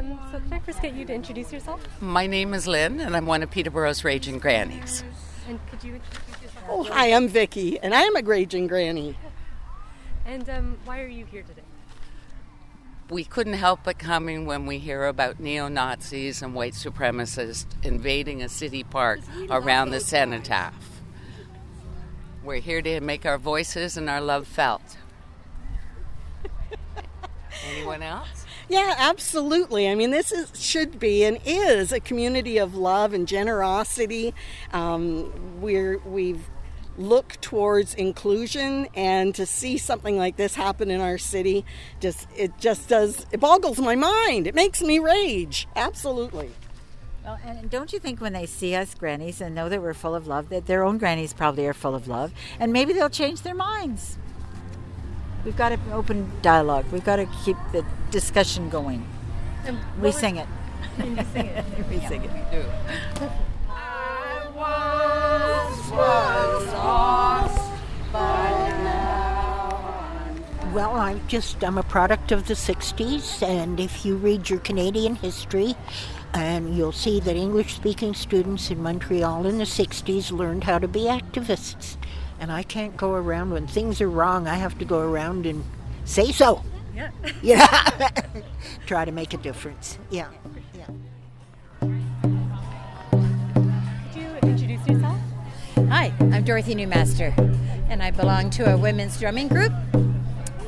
[0.00, 1.86] Um, so can I first get you to introduce yourself?
[2.00, 5.04] My name is Lynn, and I'm one of Peterborough's Raging Grannies.
[5.46, 6.64] And could you introduce yourself?
[6.70, 9.18] Oh, hi, I'm Vicky, and I am a raging granny.
[10.24, 11.60] And um, why are you here today?
[13.10, 18.42] We couldn't help but coming when we hear about neo Nazis and white supremacists invading
[18.42, 19.20] a city park
[19.50, 21.02] around the cenotaph.
[22.42, 24.96] We're here to make our voices and our love felt.
[27.70, 28.46] Anyone else?
[28.70, 29.88] Yeah, absolutely.
[29.88, 34.32] I mean, this is, should be and is a community of love and generosity.
[34.72, 36.48] Um, we're we've
[36.96, 41.64] looked towards inclusion, and to see something like this happen in our city,
[41.98, 44.46] just it just does it boggles my mind.
[44.46, 45.66] It makes me rage.
[45.74, 46.50] Absolutely.
[47.24, 50.14] Well, and don't you think when they see us grannies and know that we're full
[50.14, 53.42] of love, that their own grannies probably are full of love, and maybe they'll change
[53.42, 54.16] their minds?
[55.44, 56.86] We've got to open dialogue.
[56.92, 59.06] We've got to keep the discussion going.
[59.64, 60.46] And We sing it.
[60.98, 61.64] would- you sing it.
[61.90, 62.30] We sing it.
[62.32, 62.64] We do.
[70.72, 75.16] Well, I'm just I'm a product of the 60s and if you read your Canadian
[75.16, 75.74] history
[76.32, 81.00] and you'll see that English-speaking students in Montreal in the 60s learned how to be
[81.00, 81.96] activists.
[82.40, 84.48] And I can't go around when things are wrong.
[84.48, 85.62] I have to go around and
[86.06, 86.64] say so.
[86.94, 87.10] Yeah.
[87.42, 88.08] Yeah.
[88.86, 89.98] Try to make a difference.
[90.08, 90.30] Yeah.
[90.74, 90.86] Yeah.
[91.80, 91.90] Could
[94.16, 95.18] you introduce yourself?
[95.90, 97.36] Hi, I'm Dorothy Newmaster,
[97.90, 99.72] and I belong to a women's drumming group.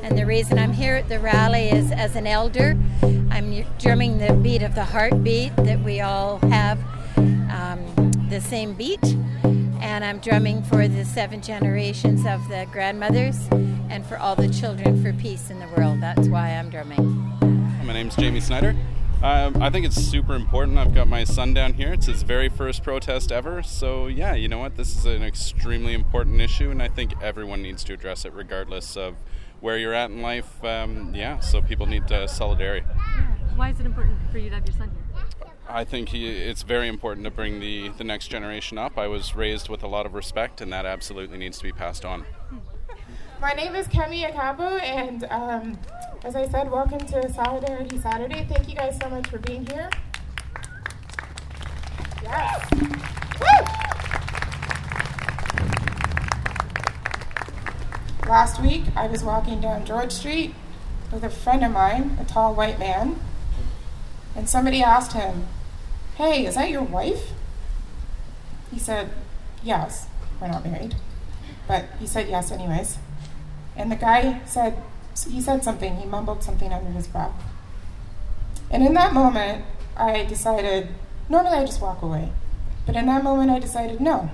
[0.03, 2.77] And the reason I'm here at the rally is as an elder,
[3.31, 6.77] I'm drumming the beat of the heartbeat that we all have
[7.15, 8.99] um, the same beat.
[9.93, 13.37] And I'm drumming for the seven generations of the grandmothers
[13.91, 16.01] and for all the children for peace in the world.
[16.01, 17.13] That's why I'm drumming.
[17.85, 18.75] My name's Jamie Snyder.
[19.21, 20.79] Um, I think it's super important.
[20.79, 21.93] I've got my son down here.
[21.93, 23.61] It's his very first protest ever.
[23.61, 24.77] So, yeah, you know what?
[24.77, 28.97] This is an extremely important issue, and I think everyone needs to address it regardless
[28.97, 29.13] of
[29.59, 30.63] where you're at in life.
[30.63, 32.83] Um, yeah, so people need uh, solidarity.
[33.55, 35.12] Why is it important for you to have your son here?
[35.67, 38.97] I think he, it's very important to bring the, the next generation up.
[38.97, 42.03] I was raised with a lot of respect, and that absolutely needs to be passed
[42.03, 42.25] on.
[43.39, 45.79] My name is Kemi Akapo, and um,
[46.23, 48.45] as I said, welcome to Solidarity Saturday.
[48.49, 49.89] Thank you guys so much for being here.
[52.21, 52.69] Yes.
[53.39, 53.47] Woo!
[58.29, 60.53] Last week, I was walking down George Street
[61.11, 63.19] with a friend of mine, a tall white man,
[64.35, 65.47] and somebody asked him,
[66.15, 67.31] Hey, is that your wife?
[68.71, 69.11] He said,
[69.63, 70.07] Yes,
[70.39, 70.95] we're not married.
[71.67, 72.97] But he said yes, anyways.
[73.75, 74.81] And the guy said,
[75.29, 77.31] he said something, he mumbled something under his breath.
[78.69, 80.89] And in that moment, I decided,
[81.29, 82.31] normally I just walk away.
[82.85, 84.29] But in that moment, I decided, no,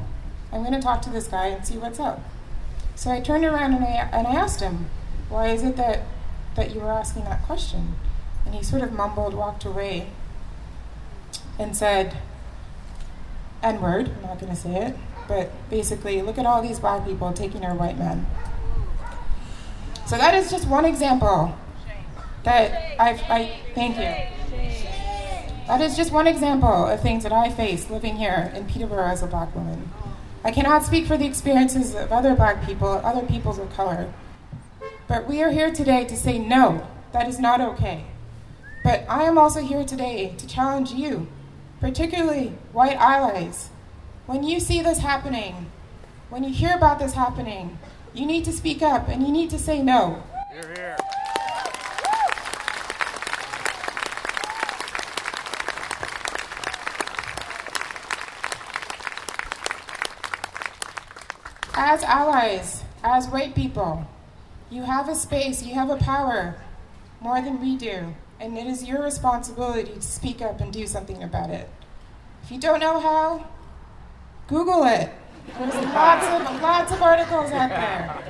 [0.52, 2.22] I'm going to talk to this guy and see what's up.
[2.96, 4.90] So I turned around and I, and I asked him,
[5.30, 6.04] why is it that,
[6.56, 7.96] that you were asking that question?
[8.50, 10.10] And he sort of mumbled, walked away,
[11.60, 12.18] and said,
[13.62, 14.96] N word, I'm not going to say it,
[15.28, 18.26] but basically, look at all these black people taking our white men.
[20.08, 21.56] So that is just one example
[22.44, 24.58] that I've, I thank you.
[25.68, 29.22] That is just one example of things that I face living here in Peterborough as
[29.22, 29.92] a black woman.
[30.44, 34.12] I cannot speak for the experiences of other black people, other peoples of color.
[35.08, 38.06] But we are here today to say no, that is not okay.
[38.90, 41.28] But I am also here today to challenge you,
[41.80, 43.70] particularly white allies.
[44.26, 45.70] When you see this happening,
[46.32, 47.78] when you hear about this happening,
[48.16, 50.24] you need to speak up and you need to say no.
[61.76, 64.08] As allies, as white people,
[64.72, 66.56] you have a space, you have a power
[67.22, 71.24] more than we do, and it is your responsibility to speak up and do something
[71.24, 71.70] about it.
[72.44, 73.48] If you don't know how,
[74.48, 75.10] Google it.
[75.58, 78.24] There's lots of lots of articles out there.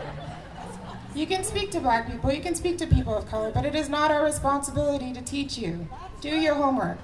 [1.15, 3.75] You can speak to black people, you can speak to people of color, but it
[3.75, 5.87] is not our responsibility to teach you.
[6.21, 6.99] Do your homework.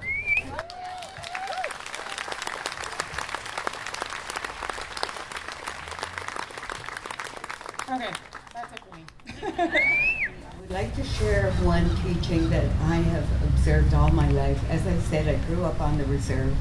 [7.88, 8.10] Okay,
[8.52, 10.26] that's it for me.
[10.66, 14.60] I would like to share one teaching that I have observed all my life.
[14.68, 16.56] As I said, I grew up on the reserve.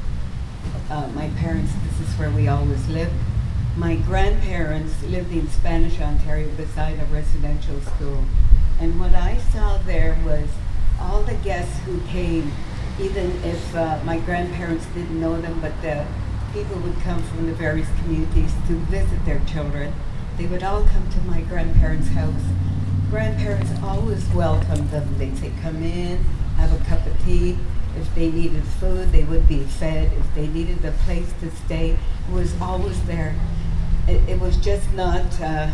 [0.91, 3.15] Uh, my parents, this is where we always lived.
[3.75, 8.23] My grandparents lived in Spanish Ontario beside a residential school.
[8.79, 10.49] And what I saw there was
[11.01, 12.51] all the guests who came
[13.01, 16.05] even if uh, my grandparents didn't know them, but the
[16.53, 19.95] people would come from the various communities to visit their children.
[20.37, 22.43] They would all come to my grandparents' house.
[23.09, 25.17] Grandparents always welcomed them.
[25.17, 26.17] They'd say, Come in,
[26.57, 27.57] have a cup of tea.
[27.97, 30.11] If they needed food, they would be fed.
[30.13, 33.35] If they needed a place to stay, it was always there.
[34.07, 35.39] It, it was just not.
[35.39, 35.71] Uh,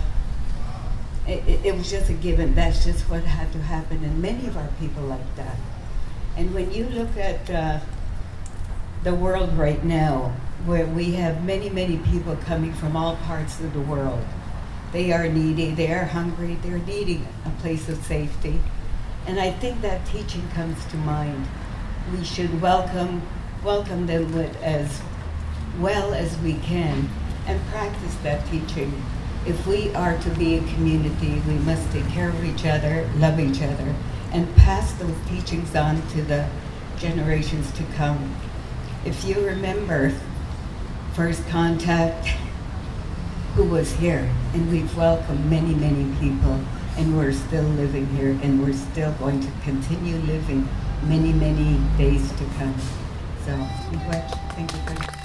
[1.28, 2.54] it, it, was just a given.
[2.56, 5.56] That's just what had to happen, and many of our people like that.
[6.36, 7.80] And when you look at uh,
[9.04, 10.36] the world right now,
[10.66, 14.24] where we have many, many people coming from all parts of the world,
[14.92, 18.60] they are needy, they are hungry, they're needing a place of safety.
[19.28, 21.48] And I think that teaching comes to mind.
[22.12, 23.22] We should welcome
[23.64, 25.02] welcome them with as
[25.80, 27.08] well as we can
[27.46, 28.92] and practice that teaching
[29.46, 33.40] if we are to be a community, we must take care of each other, love
[33.40, 33.96] each other,
[34.34, 36.48] and pass those teachings on to the
[37.00, 38.36] generations to come.
[39.04, 40.14] If you remember
[41.14, 42.30] first contact,
[43.56, 46.60] who was here, and we've welcomed many, many people,
[46.98, 50.68] and we're still living here, and we're still going to continue living
[51.04, 52.76] many, many days to come.
[53.46, 53.58] So,
[54.56, 55.21] thank you for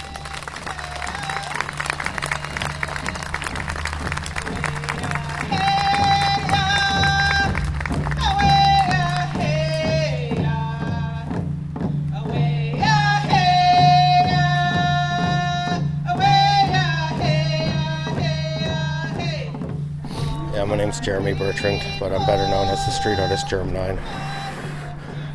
[20.86, 23.98] name's Jeremy Bertrand, but I'm better known as the street artist Germ 9.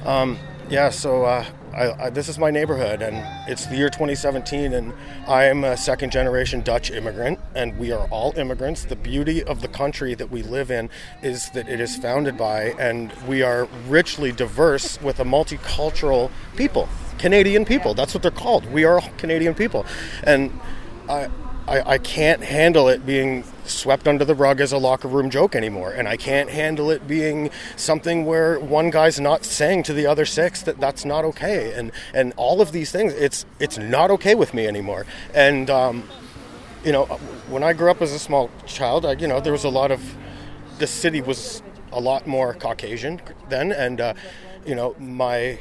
[0.05, 0.39] Um,
[0.69, 3.17] yeah, so uh, I, I, this is my neighborhood, and
[3.51, 4.93] it's the year 2017, and
[5.27, 8.85] I am a second generation Dutch immigrant, and we are all immigrants.
[8.85, 10.89] The beauty of the country that we live in
[11.21, 16.87] is that it is founded by, and we are richly diverse with a multicultural people,
[17.17, 17.93] Canadian people.
[17.93, 18.71] That's what they're called.
[18.71, 19.85] We are Canadian people,
[20.23, 20.57] and
[21.09, 21.27] I.
[21.67, 25.55] I, I can't handle it being swept under the rug as a locker room joke
[25.55, 25.91] anymore.
[25.91, 30.25] And I can't handle it being something where one guy's not saying to the other
[30.25, 31.73] six that that's not okay.
[31.73, 35.05] And, and all of these things, it's, it's not okay with me anymore.
[35.33, 36.03] And, um,
[36.83, 37.05] you know,
[37.47, 39.91] when I grew up as a small child, I, you know, there was a lot
[39.91, 40.15] of,
[40.79, 41.61] the city was
[41.91, 43.71] a lot more Caucasian then.
[43.71, 44.13] And, uh,
[44.65, 45.59] you know, my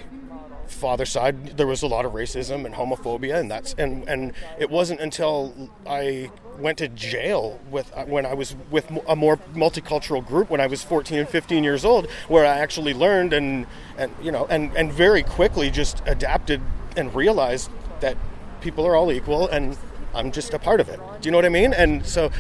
[0.71, 4.71] father's side, there was a lot of racism and homophobia, and that's and and it
[4.71, 10.51] wasn't until I went to jail with when I was with a more multicultural group
[10.51, 14.33] when I was 14 and 15 years old, where I actually learned and and you
[14.33, 16.61] know and and very quickly just adapted
[16.97, 17.71] and realized
[18.01, 18.17] that
[18.61, 19.77] people are all equal and
[20.15, 20.99] I'm just a part of it.
[21.21, 21.73] Do you know what I mean?
[21.73, 22.31] And so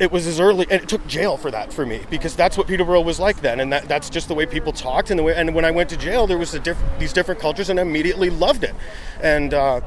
[0.00, 2.66] it was as early and it took jail for that for me because that's what
[2.66, 5.36] Peterborough was like then and that, that's just the way people talked and the way
[5.36, 8.30] and when I went to jail there was diff- these different cultures and I immediately
[8.30, 8.74] loved it.
[9.22, 9.82] And uh,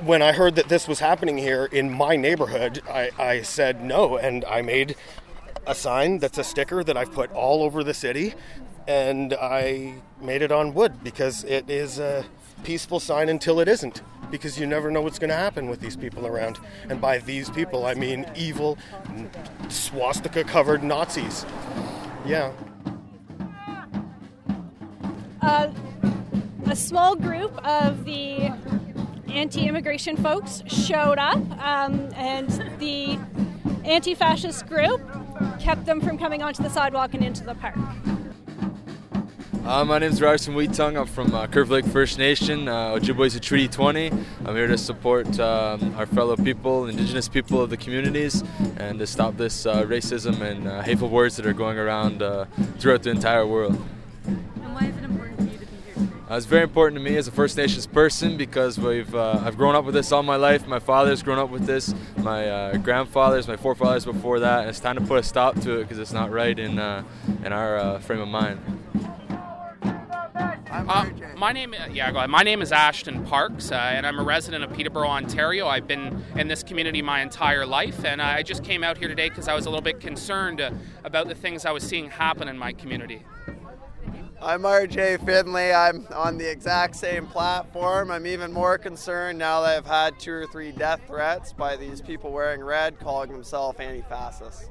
[0.00, 4.16] when I heard that this was happening here in my neighborhood I, I said no
[4.16, 4.96] and I made
[5.66, 8.34] a sign that's a sticker that I've put all over the city
[8.86, 12.24] and I made it on wood because it is a
[12.64, 15.96] peaceful sign until it isn't because you never know what's going to happen with these
[15.96, 16.58] people around.
[16.88, 18.78] And by these people, I mean evil,
[19.68, 21.44] swastika covered Nazis.
[22.26, 22.52] Yeah.
[25.40, 25.70] Uh,
[26.66, 28.50] a small group of the
[29.28, 33.18] anti immigration folks showed up, um, and the
[33.84, 35.00] anti fascist group
[35.58, 37.76] kept them from coming onto the sidewalk and into the park.
[39.68, 40.98] Uh, my name is Ryerson Whetung.
[40.98, 44.10] I'm from uh, Curve Lake First Nation, uh, Ojibwe's Treaty 20.
[44.46, 48.42] I'm here to support um, our fellow people, Indigenous people of the communities,
[48.78, 52.46] and to stop this uh, racism and uh, hateful words that are going around uh,
[52.78, 53.78] throughout the entire world.
[54.24, 56.12] And why is it important for you to be here today?
[56.30, 59.58] Uh, it's very important to me as a First Nations person because we've uh, I've
[59.58, 60.66] grown up with this all my life.
[60.66, 61.94] My father's grown up with this.
[62.16, 64.60] My uh, grandfathers, my forefathers before that.
[64.60, 67.52] And it's time to put a stop to it because it's not right in in
[67.52, 68.78] our frame of mind.
[70.70, 71.06] Uh,
[71.36, 72.28] my name, yeah, go ahead.
[72.28, 75.66] My name is Ashton Parks, uh, and I'm a resident of Peterborough, Ontario.
[75.66, 79.30] I've been in this community my entire life, and I just came out here today
[79.30, 80.72] because I was a little bit concerned uh,
[81.04, 83.22] about the things I was seeing happen in my community.
[84.42, 85.72] I'm RJ Finley.
[85.72, 88.10] I'm on the exact same platform.
[88.10, 92.02] I'm even more concerned now that I've had two or three death threats by these
[92.02, 94.68] people wearing red calling themselves anti fascists.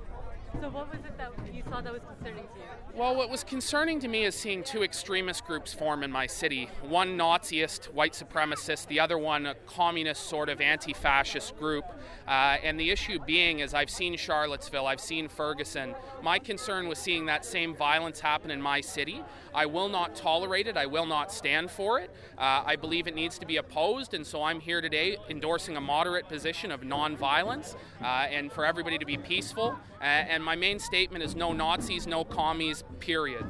[0.62, 2.67] So, what was it that you saw that was concerning to you?
[2.98, 6.68] Well, what was concerning to me is seeing two extremist groups form in my city.
[6.82, 11.86] One Naziist, white supremacist, the other one a communist sort of anti fascist group.
[12.28, 15.94] Uh, and the issue being is I've seen Charlottesville, I've seen Ferguson.
[16.24, 19.22] My concern was seeing that same violence happen in my city.
[19.54, 22.10] I will not tolerate it, I will not stand for it.
[22.36, 25.82] Uh, I believe it needs to be opposed, and so I'm here today endorsing a
[25.82, 29.78] moderate position of nonviolence uh, and for everybody to be peaceful.
[30.00, 33.46] Uh, and my main statement is no Nazis, no commies, period.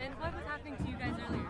[0.00, 1.46] And what was happening to you guys earlier?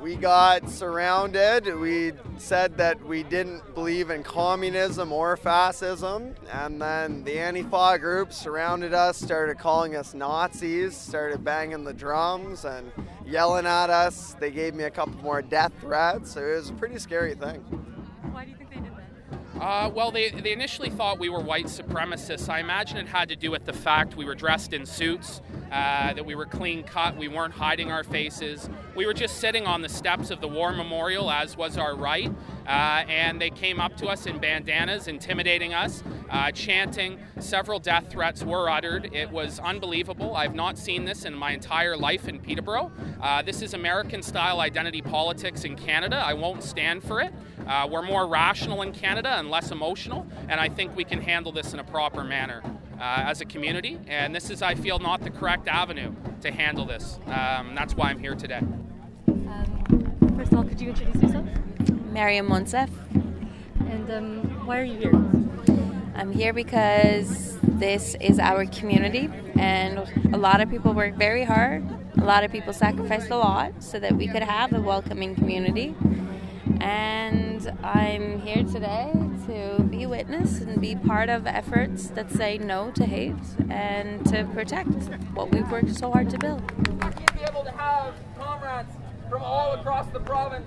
[0.00, 1.78] We got surrounded.
[1.78, 6.34] We said that we didn't believe in communism or fascism.
[6.50, 12.64] And then the Antifa group surrounded us, started calling us Nazis, started banging the drums
[12.64, 12.90] and
[13.24, 14.34] yelling at us.
[14.40, 16.32] They gave me a couple more death threats.
[16.32, 17.81] So it was a pretty scary thing.
[19.62, 22.48] Uh, well, they, they initially thought we were white supremacists.
[22.48, 25.40] I imagine it had to do with the fact we were dressed in suits,
[25.70, 28.68] uh, that we were clean cut, we weren't hiding our faces.
[28.96, 32.32] We were just sitting on the steps of the war memorial, as was our right,
[32.66, 37.18] uh, and they came up to us in bandanas, intimidating us, uh, chanting.
[37.38, 39.12] Several death threats were uttered.
[39.12, 40.36] It was unbelievable.
[40.36, 42.92] I've not seen this in my entire life in Peterborough.
[43.20, 46.16] Uh, this is American style identity politics in Canada.
[46.16, 47.32] I won't stand for it.
[47.66, 51.52] Uh, we're more rational in Canada and less emotional, and I think we can handle
[51.52, 52.62] this in a proper manner
[52.98, 53.98] uh, as a community.
[54.06, 57.18] And this is, I feel, not the correct avenue to handle this.
[57.26, 58.60] Um, that's why I'm here today.
[60.36, 61.46] First of all, could you introduce yourself?
[62.12, 62.90] Maryam Monsef.
[63.90, 65.14] And um, why are you here?
[66.14, 69.98] I'm here because this is our community, and
[70.34, 71.88] a lot of people work very hard.
[72.18, 75.94] A lot of people sacrificed a lot so that we could have a welcoming community.
[76.80, 79.12] And I'm here today
[79.46, 83.34] to be witness and be part of efforts that say no to hate
[83.70, 84.90] and to protect
[85.34, 86.66] what we've worked so hard to build.
[86.76, 88.92] be able to have comrades
[89.30, 90.66] from all across the province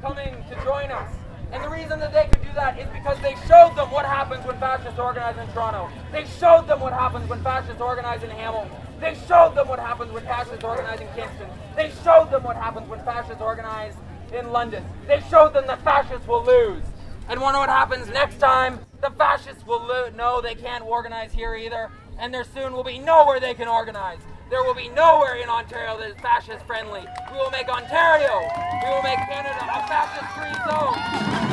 [0.00, 1.12] coming to join us.
[1.50, 4.44] And the reason that they could do that is because they showed them what happens
[4.46, 5.88] when fascists organize in Toronto.
[6.12, 8.70] They showed them what happens when fascists organize in Hamilton.
[9.00, 11.48] They showed them what happens when fascists organize in Kingston.
[11.74, 13.94] They showed them what happens when fascists organize
[14.32, 14.84] in London.
[15.06, 16.82] They showed them that fascists will lose.
[17.28, 18.80] And wonder what happens next time?
[19.00, 20.12] The fascists will lose.
[20.14, 24.18] No, they can't organize here either, and there soon will be nowhere they can organize.
[24.50, 27.04] There will be nowhere in Ontario that is fascist friendly.
[27.30, 28.40] We will make Ontario,
[28.82, 31.47] we will make Canada a fascist free zone.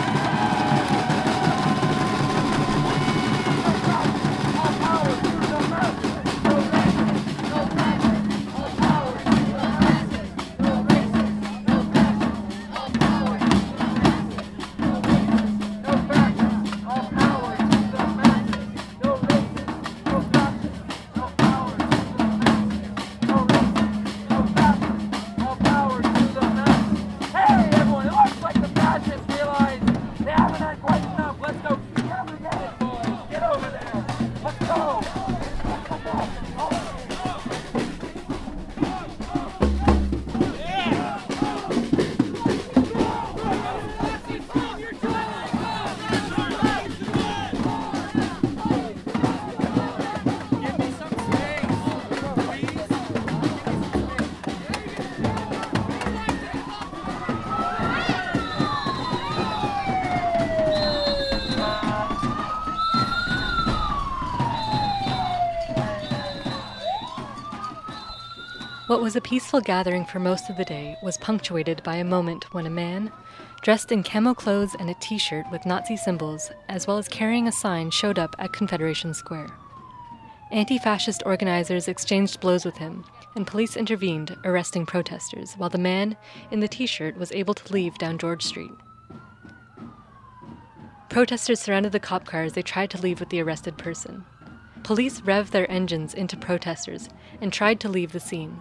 [68.87, 72.53] What was a peaceful gathering for most of the day was punctuated by a moment
[72.53, 73.11] when a man,
[73.63, 77.47] dressed in camo clothes and a t shirt with Nazi symbols, as well as carrying
[77.47, 79.49] a sign, showed up at Confederation Square.
[80.51, 83.03] Anti fascist organizers exchanged blows with him,
[83.35, 86.15] and police intervened, arresting protesters, while the man
[86.51, 88.69] in the t shirt was able to leave down George Street.
[91.09, 94.25] Protesters surrounded the cop car as they tried to leave with the arrested person.
[94.83, 97.09] Police revved their engines into protesters
[97.41, 98.59] and tried to leave the scene.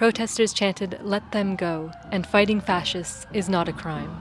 [0.00, 4.18] Protesters chanted, Let them go, and fighting fascists is not a crime.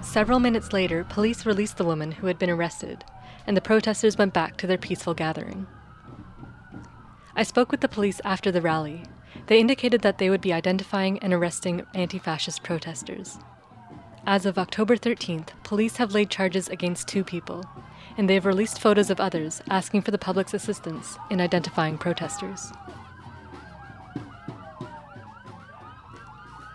[0.00, 3.04] Several minutes later, police released the woman who had been arrested,
[3.46, 5.66] and the protesters went back to their peaceful gathering.
[7.36, 9.02] I spoke with the police after the rally.
[9.48, 13.38] They indicated that they would be identifying and arresting anti fascist protesters.
[14.24, 17.66] As of October 13th, police have laid charges against two people,
[18.16, 22.72] and they have released photos of others asking for the public's assistance in identifying protesters.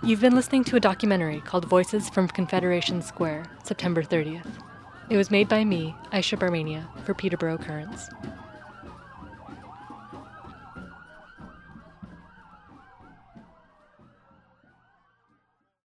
[0.03, 4.48] You've been listening to a documentary called Voices from Confederation Square, September 30th.
[5.10, 8.10] It was made by me, Ayesha Barmania, for Peterborough Currents.